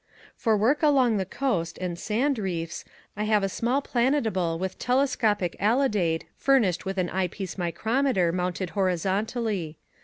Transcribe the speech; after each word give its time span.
For 0.35 0.57
work 0.57 0.81
along 0.81 1.17
the 1.17 1.27
coast 1.27 1.77
and 1.77 1.95
sand 1.95 2.39
reefs 2.39 2.83
I 3.15 3.25
have 3.25 3.43
a 3.43 3.47
small 3.47 3.83
planetable 3.83 4.57
with 4.57 4.79
telescopic 4.79 5.55
alidade 5.59 6.23
furnished 6.35 6.85
with 6.85 6.97
an 6.97 7.11
eye 7.11 7.27
piece 7.27 7.55
micrometer 7.55 8.31
mounted 8.31 8.71
horizontally. 8.71 9.77